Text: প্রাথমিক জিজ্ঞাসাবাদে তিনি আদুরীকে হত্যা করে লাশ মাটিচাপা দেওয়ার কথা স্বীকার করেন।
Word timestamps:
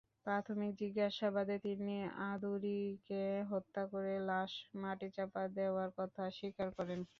প্রাথমিক 0.25 0.71
জিজ্ঞাসাবাদে 0.81 1.55
তিনি 1.65 1.95
আদুরীকে 2.25 3.21
হত্যা 3.51 3.83
করে 3.91 4.13
লাশ 4.29 4.51
মাটিচাপা 4.81 5.43
দেওয়ার 5.57 5.89
কথা 5.99 6.23
স্বীকার 6.37 6.69
করেন। 6.77 6.99